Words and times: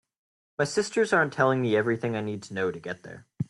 My 0.57 0.63
sisters 0.65 1.13
aren’t 1.13 1.31
telling 1.31 1.61
me 1.61 1.75
everything 1.75 2.15
I 2.15 2.21
need 2.21 2.41
to 2.45 2.55
know 2.55 2.71
to 2.71 2.79
get 2.79 3.03
there. 3.03 3.27